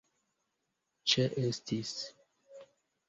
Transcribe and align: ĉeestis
ĉeestis 1.13 1.95